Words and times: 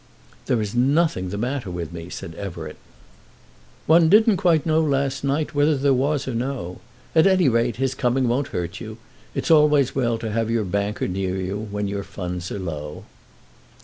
"There 0.47 0.59
is 0.59 0.73
nothing 0.73 1.29
the 1.29 1.37
matter 1.37 1.69
with 1.69 1.93
me," 1.93 2.09
said 2.09 2.33
Everett. 2.33 2.77
"One 3.85 4.09
didn't 4.09 4.37
quite 4.37 4.65
know 4.65 4.81
last 4.81 5.23
night 5.23 5.53
whether 5.53 5.77
there 5.77 5.93
was 5.93 6.27
or 6.27 6.33
no. 6.33 6.81
At 7.13 7.27
any 7.27 7.47
rate 7.47 7.75
his 7.75 7.93
coming 7.93 8.27
won't 8.27 8.47
hurt 8.47 8.79
you. 8.81 8.97
It's 9.35 9.51
always 9.51 9.93
well 9.93 10.17
to 10.17 10.31
have 10.31 10.49
your 10.49 10.63
banker 10.65 11.07
near 11.07 11.37
you, 11.37 11.67
when 11.69 11.87
your 11.87 12.01
funds 12.01 12.51
are 12.51 12.57
low." 12.57 13.03